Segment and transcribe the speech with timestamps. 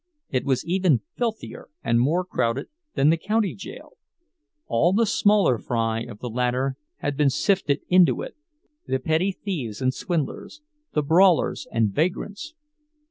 [0.31, 3.91] It was even filthier and more crowded than the county jail;
[4.65, 9.79] all the smaller fry out of the latter had been sifted into it—the petty thieves
[9.79, 12.55] and swindlers, the brawlers and vagrants.